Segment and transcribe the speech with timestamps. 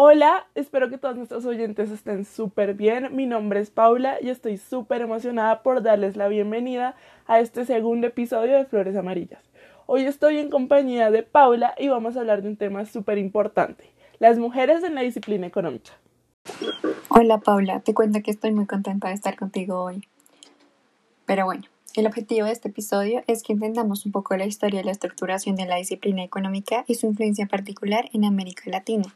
[0.00, 3.16] Hola, espero que todos nuestros oyentes estén súper bien.
[3.16, 6.94] Mi nombre es Paula y estoy súper emocionada por darles la bienvenida
[7.26, 9.42] a este segundo episodio de Flores Amarillas.
[9.86, 13.90] Hoy estoy en compañía de Paula y vamos a hablar de un tema súper importante,
[14.20, 15.90] las mujeres en la disciplina económica.
[17.08, 20.06] Hola Paula, te cuento que estoy muy contenta de estar contigo hoy.
[21.26, 21.64] Pero bueno,
[21.96, 25.56] el objetivo de este episodio es que entendamos un poco la historia y la estructuración
[25.56, 29.12] de la disciplina económica y su influencia particular en América Latina.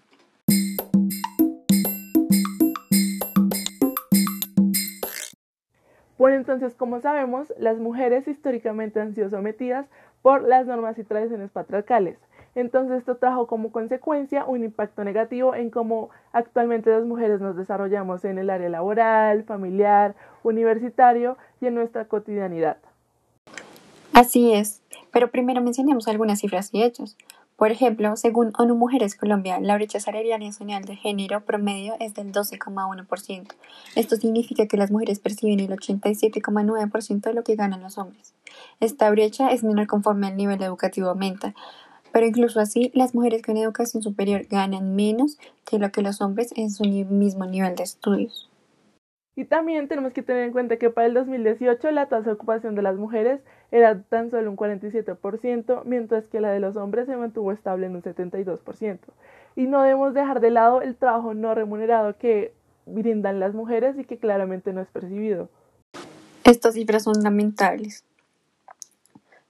[6.22, 9.88] Bueno, entonces, como sabemos, las mujeres históricamente han sido sometidas
[10.22, 12.16] por las normas y tradiciones patriarcales.
[12.54, 18.24] Entonces, esto trajo como consecuencia un impacto negativo en cómo actualmente las mujeres nos desarrollamos
[18.24, 22.76] en el área laboral, familiar, universitario y en nuestra cotidianidad.
[24.12, 24.80] Así es,
[25.12, 27.16] pero primero mencionemos algunas cifras y hechos.
[27.56, 32.32] Por ejemplo, según ONU Mujeres Colombia, la brecha salarial nacional de género promedio es del
[32.32, 33.54] 12,1%.
[33.94, 38.34] Esto significa que las mujeres perciben el 87,9% de lo que ganan los hombres.
[38.80, 41.54] Esta brecha es menor conforme el nivel educativo aumenta,
[42.12, 46.52] pero incluso así, las mujeres con educación superior ganan menos que lo que los hombres
[46.56, 48.50] en su mismo nivel de estudios.
[49.34, 52.74] Y también tenemos que tener en cuenta que para el 2018 la tasa de ocupación
[52.74, 53.40] de las mujeres
[53.72, 57.96] era tan solo un 47%, mientras que la de los hombres se mantuvo estable en
[57.96, 58.98] un 72%.
[59.56, 62.52] Y no debemos dejar de lado el trabajo no remunerado que
[62.84, 65.48] brindan las mujeres y que claramente no es percibido.
[66.44, 68.04] Estas cifras son lamentables,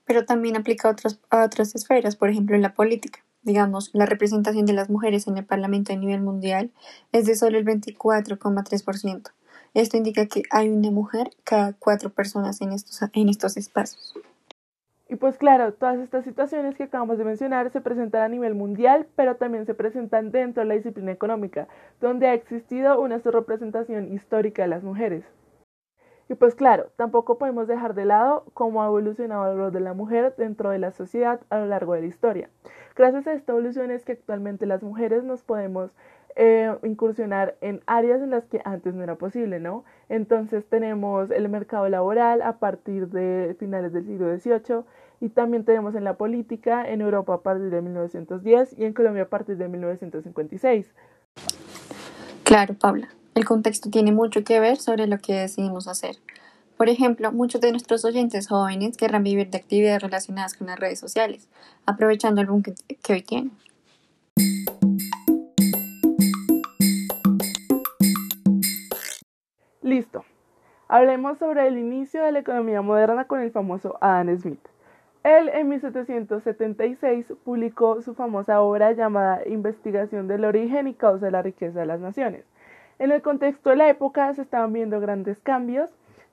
[0.05, 3.19] pero también aplica a otras, a otras esferas, por ejemplo en la política.
[3.41, 6.71] Digamos, la representación de las mujeres en el Parlamento a nivel mundial
[7.11, 9.31] es de solo el 24,3%.
[9.73, 14.13] Esto indica que hay una mujer cada cuatro personas en estos, en estos espacios.
[15.09, 19.07] Y pues claro, todas estas situaciones que acabamos de mencionar se presentan a nivel mundial,
[19.15, 21.67] pero también se presentan dentro de la disciplina económica,
[22.01, 25.23] donde ha existido una subrepresentación histórica de las mujeres.
[26.29, 29.93] Y pues claro, tampoco podemos dejar de lado cómo ha evolucionado el rol de la
[29.93, 32.49] mujer dentro de la sociedad a lo largo de la historia.
[32.95, 35.91] Gracias a esta evolución es que actualmente las mujeres nos podemos
[36.35, 39.83] eh, incursionar en áreas en las que antes no era posible, ¿no?
[40.09, 44.83] Entonces tenemos el mercado laboral a partir de finales del siglo XVIII
[45.21, 49.23] y también tenemos en la política en Europa a partir de 1910 y en Colombia
[49.23, 50.93] a partir de 1956.
[52.43, 53.09] Claro, Paula.
[53.35, 56.17] El contexto tiene mucho que ver sobre lo que decidimos hacer.
[56.77, 60.99] Por ejemplo, muchos de nuestros oyentes jóvenes querrán vivir de actividades relacionadas con las redes
[60.99, 61.47] sociales,
[61.85, 63.51] aprovechando el boom que hoy tienen.
[69.83, 70.23] Listo.
[70.87, 74.65] Hablemos sobre el inicio de la economía moderna con el famoso Adam Smith.
[75.23, 81.41] Él en 1776 publicó su famosa obra llamada Investigación del origen y causa de la
[81.41, 82.45] riqueza de las naciones.
[82.97, 85.89] En el contexto de la época se estaban viendo grandes cambios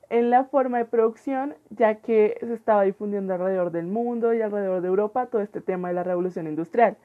[0.09, 4.81] en la forma de producción, ya que se estaba difundiendo alrededor del mundo y alrededor
[4.81, 6.97] de Europa todo este tema de la revolución industrial.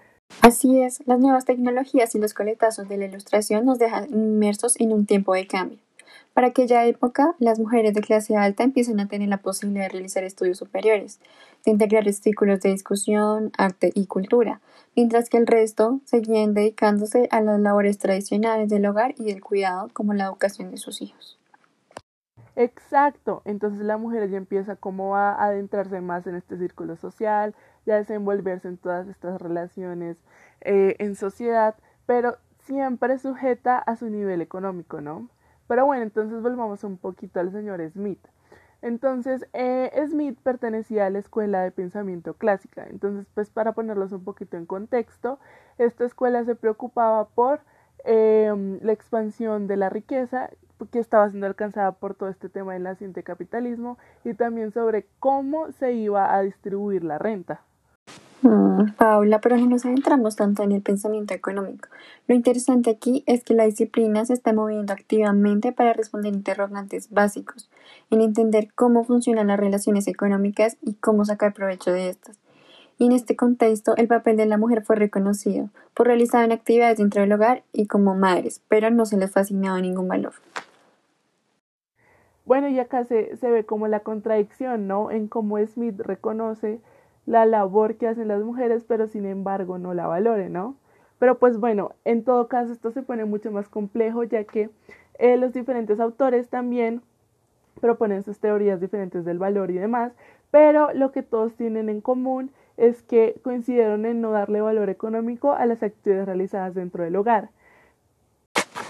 [0.42, 4.92] Así es, las nuevas tecnologías y los coletazos de la ilustración nos dejan inmersos en
[4.92, 5.85] un tiempo de cambio.
[6.36, 10.22] Para aquella época, las mujeres de clase alta empiezan a tener la posibilidad de realizar
[10.22, 11.18] estudios superiores,
[11.64, 14.60] de integrar círculos de discusión, arte y cultura,
[14.94, 19.88] mientras que el resto seguían dedicándose a las labores tradicionales del hogar y del cuidado,
[19.94, 21.38] como la educación de sus hijos.
[22.54, 27.54] Exacto, entonces la mujer ya empieza como a adentrarse más en este círculo social,
[27.86, 30.18] ya a desenvolverse en todas estas relaciones
[30.60, 32.36] eh, en sociedad, pero
[32.66, 35.30] siempre sujeta a su nivel económico, ¿no?
[35.68, 38.24] Pero bueno, entonces volvamos un poquito al señor Smith.
[38.82, 42.86] Entonces, eh, Smith pertenecía a la escuela de pensamiento clásica.
[42.88, 45.38] Entonces, pues para ponerlos un poquito en contexto,
[45.78, 47.60] esta escuela se preocupaba por
[48.04, 50.50] em, la expansión de la riqueza
[50.92, 55.72] que estaba siendo alcanzada por todo este tema del naciente capitalismo y también sobre cómo
[55.72, 57.62] se iba a distribuir la renta.
[58.42, 61.88] Mm, Paula, pero no nos adentramos tanto en el pensamiento económico.
[62.26, 67.70] Lo interesante aquí es que la disciplina se está moviendo activamente para responder interrogantes básicos,
[68.10, 72.38] en entender cómo funcionan las relaciones económicas y cómo sacar provecho de estas.
[72.98, 77.22] Y en este contexto, el papel de la mujer fue reconocido por realizar actividades dentro
[77.22, 80.32] del hogar y como madres, pero no se les fue asignado ningún valor.
[82.46, 85.10] Bueno, y acá se, se ve como la contradicción, ¿no?
[85.10, 86.80] En cómo Smith reconoce
[87.26, 90.76] la labor que hacen las mujeres, pero sin embargo no la valoren, ¿no?
[91.18, 94.70] Pero pues bueno, en todo caso esto se pone mucho más complejo ya que
[95.18, 97.02] eh, los diferentes autores también
[97.80, 100.12] proponen sus teorías diferentes del valor y demás,
[100.50, 105.52] pero lo que todos tienen en común es que coincidieron en no darle valor económico
[105.52, 107.50] a las actividades realizadas dentro del hogar.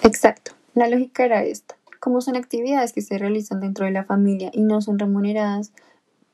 [0.02, 0.52] Exacto.
[0.74, 1.76] La lógica era esta.
[2.00, 5.72] Como son actividades que se realizan dentro de la familia y no son remuneradas,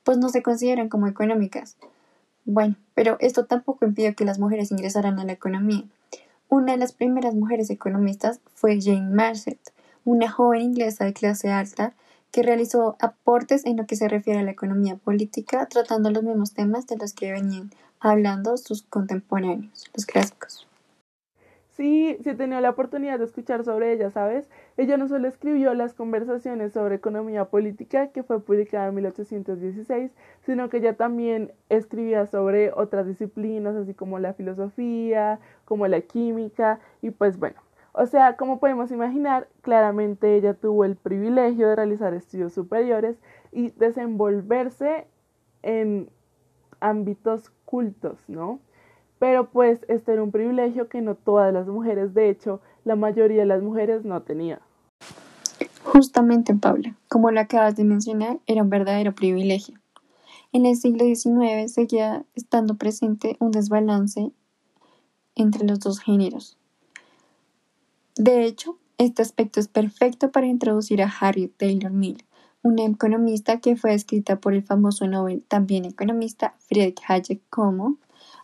[0.02, 1.76] pues no se consideran como económicas.
[2.44, 5.84] Bueno, pero esto tampoco impidió que las mujeres ingresaran a la economía.
[6.48, 9.58] Una de las primeras mujeres economistas fue Jane Marcet,
[10.04, 11.94] una joven inglesa de clase alta
[12.32, 16.52] que realizó aportes en lo que se refiere a la economía política, tratando los mismos
[16.52, 20.66] temas de los que venían hablando sus contemporáneos, los clásicos.
[21.72, 24.48] Sí, sí he tenido la oportunidad de escuchar sobre ella, ¿sabes?
[24.76, 30.68] Ella no solo escribió las conversaciones sobre economía política, que fue publicada en 1816, sino
[30.68, 37.10] que ella también escribía sobre otras disciplinas, así como la filosofía, como la química, y
[37.10, 37.60] pues bueno,
[37.92, 43.16] o sea, como podemos imaginar, claramente ella tuvo el privilegio de realizar estudios superiores
[43.50, 45.06] y desenvolverse
[45.62, 46.10] en
[46.80, 48.60] ámbitos cultos, ¿no?
[49.22, 53.42] Pero pues este era un privilegio que no todas las mujeres, de hecho, la mayoría
[53.42, 54.60] de las mujeres no tenía.
[55.84, 59.78] Justamente, Paula, como lo acabas de mencionar, era un verdadero privilegio.
[60.50, 64.32] En el siglo XIX seguía estando presente un desbalance
[65.36, 66.58] entre los dos géneros.
[68.16, 72.24] De hecho, este aspecto es perfecto para introducir a Harriet Taylor Mill,
[72.62, 77.98] una economista que fue escrita por el famoso Nobel, también economista, Friedrich Hayek como,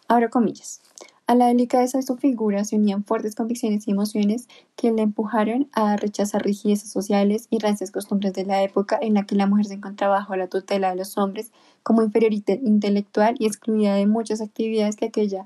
[0.08, 0.80] abro comillas,
[1.28, 5.68] a la delicadeza de su figura se unían fuertes convicciones y emociones que le empujaron
[5.74, 9.66] a rechazar rigidezas sociales y rancias costumbres de la época en la que la mujer
[9.66, 11.52] se encontraba bajo la tutela de los hombres
[11.82, 15.44] como inferior intelectual y excluida de muchas actividades que aquella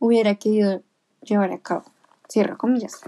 [0.00, 0.82] hubiera querido
[1.22, 1.84] llevar a cabo.
[2.28, 3.00] Cierro comillas.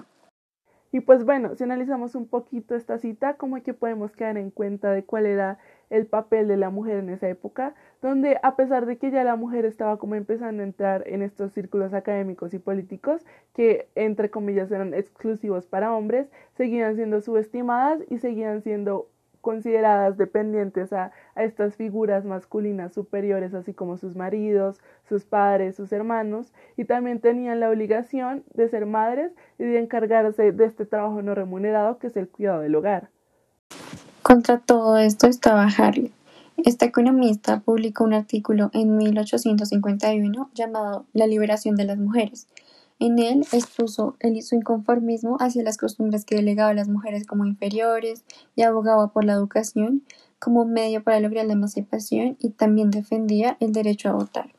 [0.93, 4.93] Y pues bueno, si analizamos un poquito esta cita, como que podemos quedar en cuenta
[4.93, 5.58] de cuál era
[5.91, 7.75] el papel de la mujer en esa época,
[8.05, 11.53] donde a pesar de que ya la mujer estaba como empezando a entrar en estos
[11.53, 13.23] círculos académicos y políticos,
[13.55, 19.09] que entre comillas eran exclusivos para hombres, seguían siendo subestimadas y seguían siendo
[19.41, 26.53] consideradas dependientes a, estas figuras masculinas superiores, así como sus maridos, sus padres, sus hermanos,
[26.77, 31.35] y también tenían la obligación de ser madres y de encargarse de este trabajo no
[31.35, 33.09] remunerado que es el cuidado del hogar.
[34.23, 36.12] Contra todo esto estaba Harriet.
[36.56, 42.47] Esta economista publicó un artículo en 1851 llamado La liberación de las mujeres,
[43.01, 48.25] en él expuso su inconformismo hacia las costumbres que delegaba a las mujeres como inferiores
[48.55, 50.03] y abogaba por la educación
[50.39, 54.53] como medio para lograr la emancipación y también defendía el derecho a votar.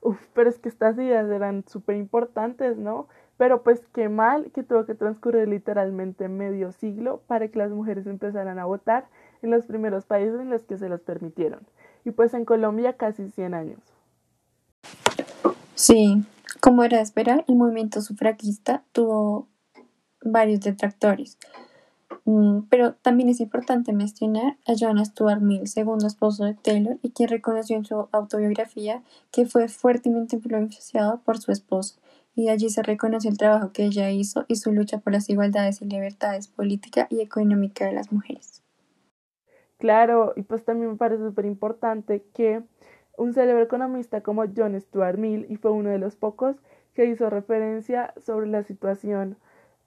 [0.00, 3.08] Uf, pero es que estas ideas eran súper importantes, ¿no?
[3.36, 8.06] Pero pues qué mal que tuvo que transcurrir literalmente medio siglo para que las mujeres
[8.06, 9.06] empezaran a votar
[9.42, 11.60] en los primeros países en los que se las permitieron.
[12.04, 13.80] Y pues en Colombia casi 100 años.
[15.74, 16.24] Sí,
[16.60, 19.46] como era de esperar, el movimiento sufragista tuvo
[20.22, 21.38] varios detractores.
[22.24, 27.10] Mm, pero también es importante mencionar a John Stuart Mill, segundo esposo de Taylor, y
[27.10, 31.98] quien reconoció en su autobiografía que fue fuertemente influenciado por su esposo,
[32.34, 35.80] y allí se reconoce el trabajo que ella hizo y su lucha por las igualdades
[35.82, 38.62] y libertades política y económica de las mujeres.
[39.78, 42.62] Claro, y pues también me parece súper importante que
[43.16, 46.56] un célebre economista como John Stuart Mill y fue uno de los pocos
[46.94, 49.36] que hizo referencia sobre la situación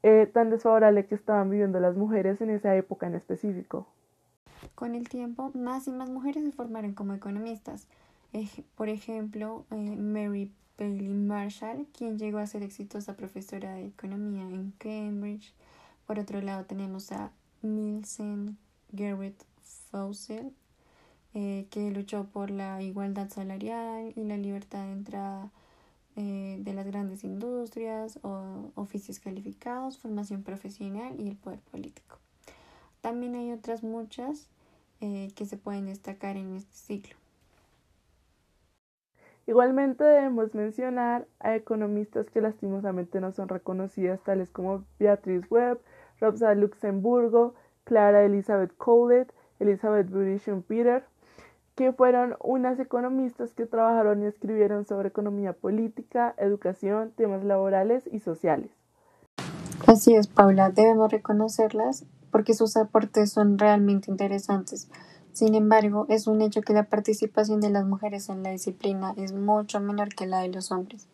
[0.03, 3.87] eh, tan desfavorable que estaban viviendo las mujeres en esa época en específico.
[4.75, 7.87] Con el tiempo, más y más mujeres se formaron como economistas.
[8.75, 14.71] por ejemplo, eh, Mary Bailey Marshall, quien llegó a ser exitosa profesora de economía en
[14.77, 15.54] Cambridge.
[16.07, 18.57] Por otro lado, tenemos a Nielsen
[18.95, 19.42] Gerrit
[19.90, 20.54] Faussel,
[21.33, 25.52] eh, que luchó por la igualdad salarial y la libertad de entrada
[26.18, 32.18] eh, de las grandes industrias, o oficios calificados, formación profesional y el poder político.
[33.00, 34.50] También hay otras muchas
[35.00, 37.16] eh, que se pueden destacar en este ciclo.
[39.48, 45.80] Igualmente debemos mencionar a economistas que lastimosamente no son reconocidas, tales como Beatrice Webb,
[46.19, 51.04] Rosa Luxemburgo, Clara Elizabeth Collett, Elizabeth Burishon Peter,
[51.76, 58.19] que fueron unas economistas que trabajaron y escribieron sobre economía política, educación, temas laborales y
[58.19, 58.71] sociales.
[59.88, 64.90] Así es, Paula, debemos reconocerlas porque sus aportes son realmente interesantes.
[65.33, 69.33] Sin embargo, es un hecho que la participación de las mujeres en la disciplina es
[69.33, 71.07] mucho menor que la de los hombres.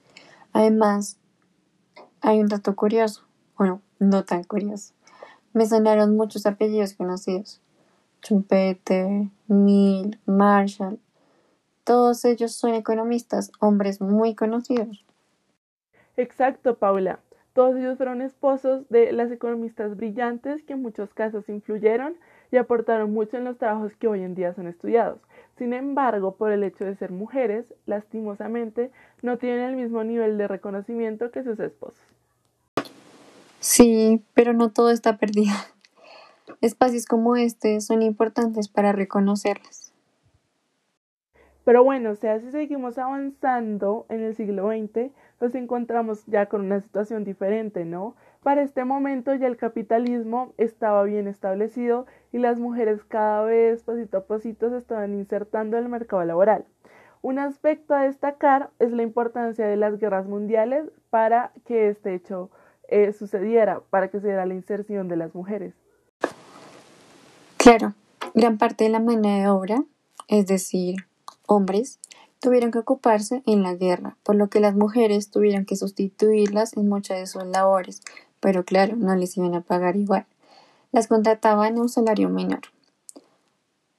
[0.54, 1.18] Además,
[2.22, 3.24] hay un dato curioso,
[3.58, 4.94] bueno, no tan curioso.
[5.58, 7.60] Me sonaron muchos apellidos conocidos.
[8.22, 11.00] Schumpeter, Mill, Marshall,
[11.84, 15.04] todos ellos son economistas, hombres muy conocidos.
[16.16, 17.22] Exacto, Paula.
[17.54, 22.18] Todos ellos fueron esposos de las economistas brillantes que en muchos casos influyeron
[22.52, 25.22] y aportaron mucho en los trabajos que hoy en día son estudiados.
[25.58, 28.92] Sin embargo, por el hecho de ser mujeres, lastimosamente,
[29.24, 32.17] no tienen el mismo nivel de reconocimiento que sus esposos.
[33.60, 35.54] Sí, pero no todo está perdido.
[36.62, 39.94] Espacios como este son importantes para reconocerlas.
[41.68, 45.12] Pero bueno, o sea, si seguimos avanzando en el siglo XX,
[45.42, 48.16] nos encontramos ya con una situación diferente, ¿no?
[48.42, 54.18] Para este momento ya el capitalismo estaba bien establecido y las mujeres cada vez pasito
[54.18, 56.66] a pasito se estaban insertando en el mercado laboral.
[57.22, 62.50] Un aspecto a destacar es la importancia de las guerras mundiales para que este hecho
[62.88, 65.74] eh, sucediera, para que se diera la inserción de las mujeres.
[67.58, 67.94] Claro,
[68.34, 69.84] gran parte de la mano de obra,
[70.28, 71.08] es decir,
[71.48, 72.00] hombres,
[72.40, 76.88] tuvieron que ocuparse en la guerra, por lo que las mujeres tuvieron que sustituirlas en
[76.88, 78.02] muchas de sus labores,
[78.40, 80.26] pero claro, no les iban a pagar igual.
[80.92, 82.62] Las contrataban a un salario menor.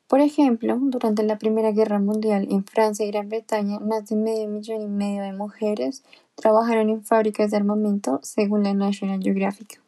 [0.09, 4.49] Por ejemplo, durante la Primera Guerra Mundial en Francia y Gran Bretaña, más de medio
[4.49, 6.03] millón y medio de mujeres
[6.35, 9.83] trabajaron en fábricas de armamento, según la National Geographic.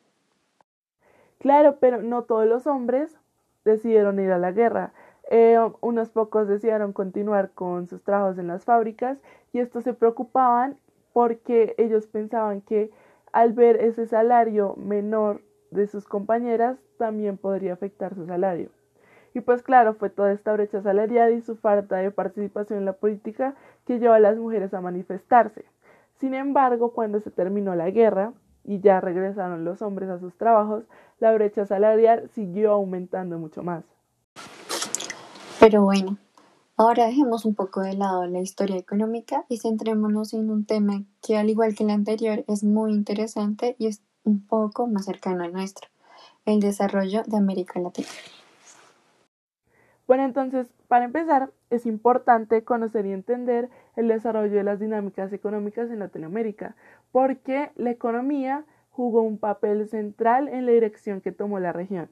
[1.38, 3.16] Claro, pero no todos los hombres
[3.64, 4.92] decidieron ir a la guerra.
[5.30, 9.16] Eh, unos pocos decidieron continuar con sus trabajos en las fábricas
[9.54, 10.76] y estos se preocupaban
[11.14, 12.90] porque ellos pensaban que
[13.32, 18.68] al ver ese salario menor de sus compañeras también podría afectar su salario.
[19.34, 22.94] Y pues claro, fue toda esta brecha salarial y su falta de participación en la
[22.94, 23.54] política
[23.86, 25.64] que llevó a las mujeres a manifestarse.
[26.18, 28.32] Sin embargo, cuando se terminó la guerra
[28.64, 30.84] y ya regresaron los hombres a sus trabajos,
[31.18, 33.84] la brecha salarial siguió aumentando mucho más.
[35.60, 36.16] Pero bueno,
[36.76, 41.38] ahora dejemos un poco de lado la historia económica y centrémonos en un tema que
[41.38, 45.52] al igual que el anterior es muy interesante y es un poco más cercano al
[45.52, 45.88] nuestro,
[46.44, 48.08] el desarrollo de América Latina.
[50.10, 55.88] Bueno, entonces, para empezar, es importante conocer y entender el desarrollo de las dinámicas económicas
[55.88, 56.74] en Latinoamérica,
[57.12, 62.08] porque la economía jugó un papel central en la dirección que tomó la región.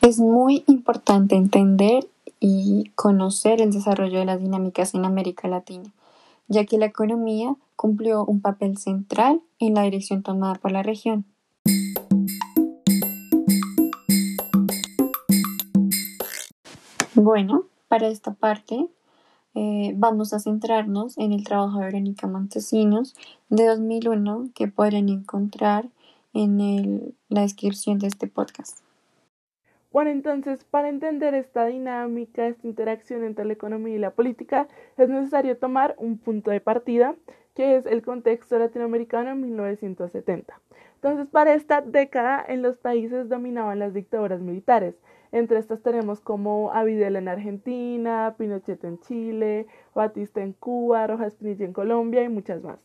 [0.00, 2.08] Es muy importante entender
[2.40, 5.92] y conocer el desarrollo de las dinámicas en América Latina,
[6.48, 11.26] ya que la economía cumplió un papel central en la dirección tomada por la región.
[17.20, 18.86] Bueno, para esta parte
[19.56, 23.16] eh, vamos a centrarnos en el trabajo de Verónica Montesinos
[23.48, 25.86] de 2001 que pueden encontrar
[26.32, 28.84] en la descripción de este podcast.
[29.90, 35.08] Bueno, entonces, para entender esta dinámica, esta interacción entre la economía y la política, es
[35.08, 37.16] necesario tomar un punto de partida,
[37.56, 40.60] que es el contexto latinoamericano en 1970.
[40.94, 44.94] Entonces, para esta década, en los países dominaban las dictaduras militares.
[45.32, 51.64] Entre estas tenemos como a en Argentina, Pinochet en Chile, Batista en Cuba, Rojas Pinilla
[51.64, 52.78] en Colombia y muchas más.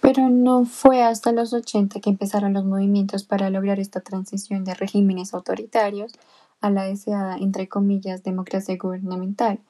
[0.00, 4.74] Pero no fue hasta los 80 que empezaron los movimientos para lograr esta transición de
[4.74, 6.12] regímenes autoritarios
[6.60, 9.60] a la deseada, entre comillas, democracia gubernamental.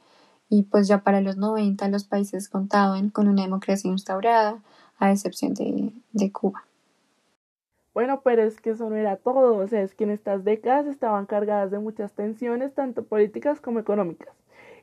[0.48, 4.62] Y pues ya para los 90 los países contaban con una democracia instaurada,
[4.98, 6.67] a excepción de, de Cuba.
[7.98, 10.86] Bueno, pero es que eso no era todo, o sea, es que en estas décadas
[10.86, 14.32] estaban cargadas de muchas tensiones, tanto políticas como económicas.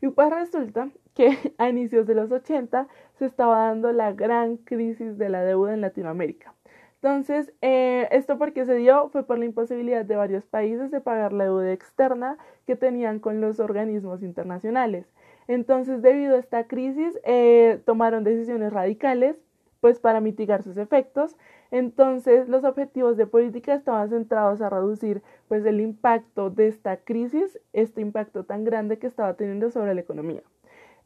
[0.01, 5.17] Y pues resulta que a inicios de los 80 se estaba dando la gran crisis
[5.17, 6.53] de la deuda en Latinoamérica.
[6.95, 11.31] Entonces, eh, esto porque se dio fue por la imposibilidad de varios países de pagar
[11.31, 15.05] la deuda externa que tenían con los organismos internacionales.
[15.47, 19.37] Entonces, debido a esta crisis, eh, tomaron decisiones radicales
[19.85, 21.37] pues para mitigar sus efectos.
[21.75, 27.59] Entonces, los objetivos de política estaban centrados a reducir pues el impacto de esta crisis,
[27.73, 30.41] este impacto tan grande que estaba teniendo sobre la economía.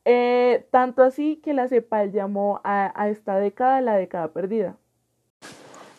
[0.05, 4.77] Eh, tanto así que la CEPAL llamó a, esta década la década perdida.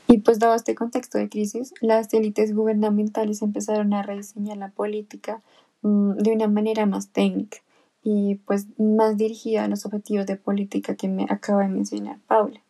[0.06, 5.42] Y pues dado este contexto de crisis, las élites gubernamentales empezaron a rediseñar la política
[5.82, 7.58] mm, de una manera más técnica
[8.04, 12.60] y pues más dirigida a los objetivos de política que me acaba de mencionar Paula.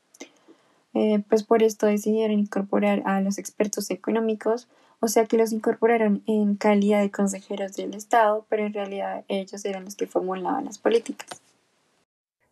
[0.94, 4.68] Eh, pues por esto decidieron incorporar a los expertos económicos,
[4.98, 9.64] o sea que los incorporaron en calidad de consejeros del Estado, pero en realidad ellos
[9.64, 11.40] eran los que formulaban las políticas.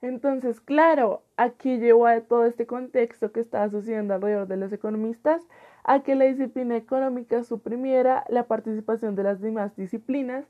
[0.01, 5.43] Entonces, claro, aquí llevó a todo este contexto que estaba sucediendo alrededor de los economistas
[5.83, 10.45] a que la disciplina económica suprimiera la participación de las demás disciplinas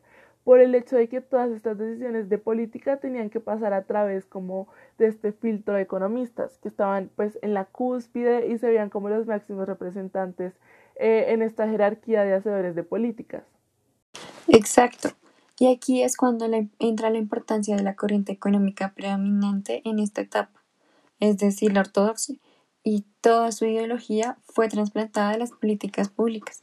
[0.49, 4.25] por el hecho de que todas estas decisiones de política tenían que pasar a través
[4.25, 8.89] como de este filtro de economistas que estaban pues en la cúspide y se veían
[8.89, 10.55] como los máximos representantes
[10.97, 13.43] eh, en esta jerarquía de hacedores de políticas.
[14.47, 15.11] Exacto.
[15.59, 16.47] Y aquí es cuando
[16.79, 20.63] entra la importancia de la corriente económica predominante en esta etapa,
[21.21, 22.37] es decir, la ortodoxia,
[22.83, 26.63] y toda su ideología fue trasplantada a las políticas públicas.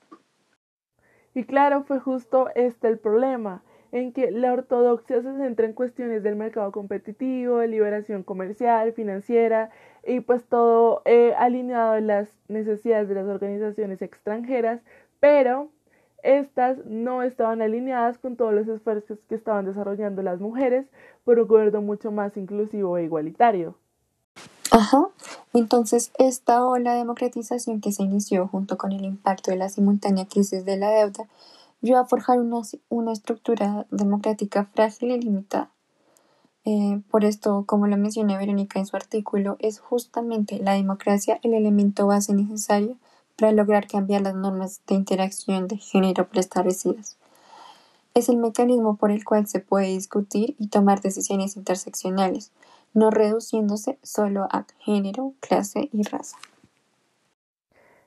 [1.35, 3.61] Y claro, fue justo este el problema,
[3.91, 9.69] en que la ortodoxia se centra en cuestiones del mercado competitivo, de liberación comercial, financiera
[10.05, 14.81] y pues todo eh, alineado a las necesidades de las organizaciones extranjeras,
[15.19, 15.69] pero
[16.23, 20.87] estas no estaban alineadas con todos los esfuerzos que estaban desarrollando las mujeres
[21.23, 23.75] por un gobierno mucho más inclusivo e igualitario.
[24.71, 25.07] Ajá.
[25.53, 30.25] Entonces, esta ola de democratización que se inició junto con el impacto de la simultánea
[30.25, 31.27] crisis de la deuda
[31.85, 35.69] vio a forjar una, una estructura democrática frágil y limitada.
[36.65, 41.53] Eh, por esto, como lo menciona Verónica en su artículo, es justamente la democracia el
[41.53, 42.97] elemento base necesario
[43.37, 47.17] para lograr cambiar las normas de interacción de género preestablecidas.
[48.15, 52.51] Es el mecanismo por el cual se puede discutir y tomar decisiones interseccionales,
[52.95, 56.37] no reduciéndose solo a género, clase y raza.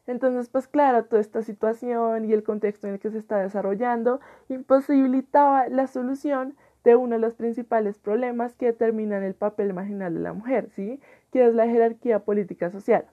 [0.08, 4.20] Entonces, pues claro, toda esta situación y el contexto en el que se está desarrollando
[4.48, 10.20] imposibilitaba la solución de uno de los principales problemas que determinan el papel marginal de
[10.20, 10.98] la mujer, ¿sí?
[11.30, 13.04] que es la jerarquía política social.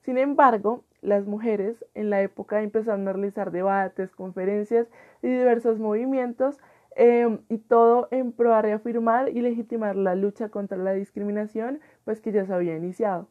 [0.00, 4.88] Sin embargo, las mujeres en la época empezaron a realizar debates, conferencias
[5.22, 6.58] y diversos movimientos
[6.96, 12.20] em, y todo en pro de reafirmar y legitimar la lucha contra la discriminación, pues
[12.20, 13.28] que ya se había iniciado.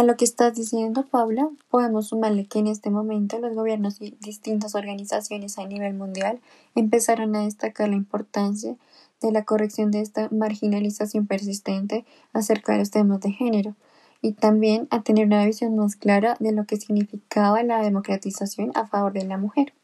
[0.00, 4.16] A lo que estás diciendo, Paula, podemos sumarle que en este momento los gobiernos y
[4.18, 6.40] distintas organizaciones a nivel mundial
[6.74, 8.76] empezaron a destacar la importancia
[9.20, 13.76] de la corrección de esta marginalización persistente acerca de los temas de género
[14.22, 18.86] y también a tener una visión más clara de lo que significaba la democratización a
[18.86, 19.74] favor de la mujer.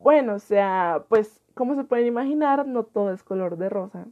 [0.00, 4.08] Bueno, o sea, pues como se pueden imaginar, no todo es color de rosa.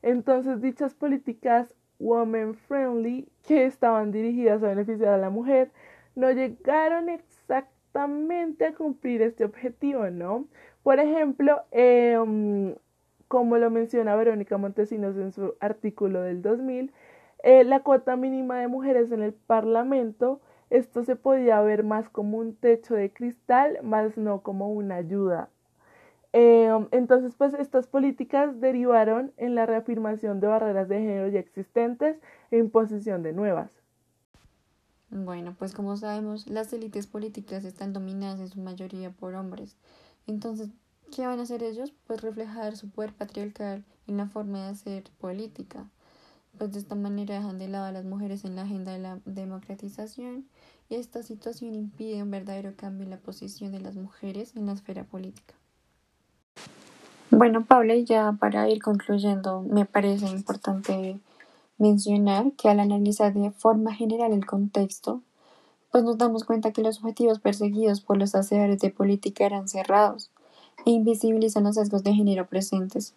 [0.00, 5.70] Entonces, dichas políticas woman friendly que estaban dirigidas a beneficiar a la mujer
[6.16, 10.46] no llegaron exactamente a cumplir este objetivo, ¿no?
[10.82, 12.74] Por ejemplo, em,
[13.28, 16.92] como lo menciona Verónica Montesinos en su artículo del 2000,
[17.42, 22.38] eh, la cuota mínima de mujeres en el Parlamento, esto se podía ver más como
[22.38, 25.50] un techo de cristal, más no como una ayuda
[26.32, 32.20] Em, entonces, pues estas políticas derivaron en la reafirmación de barreras de género ya existentes
[32.50, 33.82] e imposición de nuevas.
[35.10, 39.76] Bueno, pues como sabemos, las élites políticas están dominadas en su mayoría por hombres.
[40.28, 40.68] Entonces,
[41.10, 41.92] ¿qué van a hacer ellos?
[42.06, 45.88] Pues reflejar su poder patriarcal en la forma de hacer política.
[46.58, 49.20] Pues de esta manera dejan de lado a las mujeres en la agenda de la
[49.24, 50.46] democratización
[50.88, 54.72] y esta situación impide un verdadero cambio en la posición de las mujeres en la
[54.72, 55.59] esfera política.
[57.32, 61.20] Bueno, Paula, y ya para ir concluyendo, me parece importante
[61.78, 65.22] mencionar que al analizar de forma general el contexto,
[65.92, 70.30] pues nos damos cuenta que los objetivos perseguidos por los hacedores de política eran cerrados
[70.84, 73.14] e invisibilizan los sesgos de género presentes.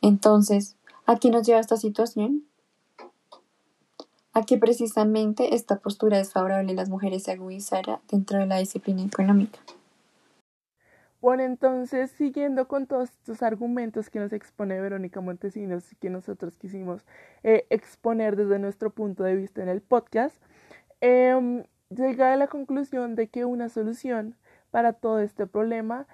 [0.00, 2.44] Entonces, ¿a qué nos lleva esta situación?
[4.32, 9.02] A que precisamente esta postura desfavorable de las mujeres se agudizara dentro de la disciplina
[9.02, 9.60] económica.
[11.24, 16.58] Bueno, entonces, siguiendo con todos estos argumentos que nos expone Verónica Montesinos y que nosotros
[16.58, 17.06] quisimos
[17.42, 20.36] eh, exponer desde nuestro punto de vista en el podcast,
[21.00, 24.36] eh, a la conclusión de que una solución
[24.70, 26.06] para todo este problema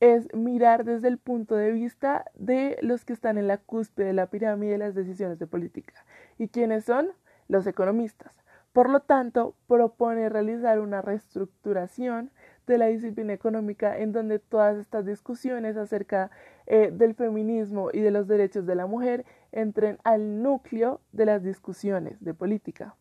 [0.00, 4.12] es mirar desde el punto de vista de los que están en la cúspide de
[4.12, 5.94] la pirámide de las decisiones de política.
[6.36, 7.08] ¿Y quiénes son?
[7.48, 8.44] Los economistas.
[8.74, 12.30] Por lo tanto, propone realizar una reestructuración
[12.72, 16.30] de la disciplina económica en donde todas estas discusiones acerca
[16.66, 21.42] eh, del feminismo y de los derechos de la mujer entren al núcleo de las
[21.42, 22.96] discusiones de política.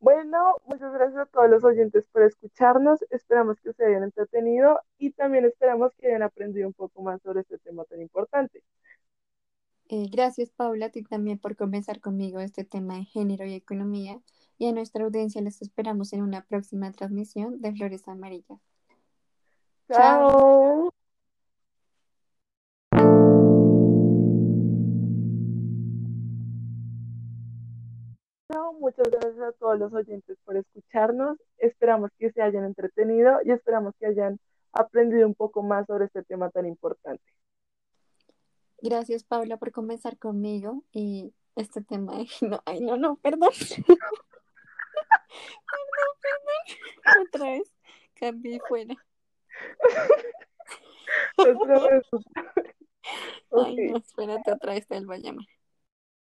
[0.00, 3.02] Bueno, muchas gracias a todos los oyentes por escucharnos.
[3.10, 7.40] Esperamos que se hayan entretenido y también esperamos que hayan aprendido un poco más sobre
[7.40, 8.62] este tema tan importante.
[9.88, 14.20] Eh, gracias, Paula, a ti también por comenzar conmigo este tema de género y economía
[14.58, 18.60] y a nuestra audiencia les esperamos en una próxima transmisión de Flores Amarillas.
[19.90, 20.90] Chao.
[28.84, 31.38] Muchas gracias a todos los oyentes por escucharnos.
[31.56, 34.38] Esperamos que se hayan entretenido y esperamos que hayan
[34.72, 37.24] aprendido un poco más sobre este tema tan importante.
[38.82, 42.26] Gracias, Paula, por conversar conmigo y este tema de...
[42.42, 43.52] No, ay, no, no, perdón.
[45.70, 47.26] perdón, perdón.
[47.26, 47.72] Otra vez,
[48.14, 48.94] cambié fuera.
[53.50, 55.46] Ay, no, espérate, otra vez te va a llamar.